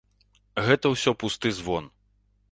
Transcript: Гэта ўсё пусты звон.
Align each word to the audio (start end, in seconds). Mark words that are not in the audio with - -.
Гэта 0.67 0.91
ўсё 0.93 1.13
пусты 1.23 1.51
звон. 1.59 1.85